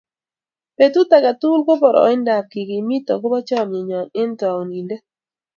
betut 0.77 1.09
age 1.17 1.31
tugul 1.39 1.61
ko 1.67 1.73
boroindab 1.81 2.43
kekimiit 2.51 3.05
akobo 3.15 3.37
chomienyoo 3.47 4.11
eng 4.19 4.33
taunindet 4.39 5.03